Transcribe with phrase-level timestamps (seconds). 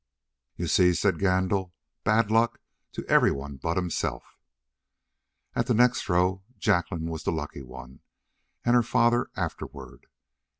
[0.55, 1.73] "You see," said Gandil.
[2.03, 2.59] "Bad luck
[2.93, 4.35] to everyone but himself."
[5.53, 7.99] At the next throw Jacqueline was the lucky one,
[8.65, 10.07] and her father afterward.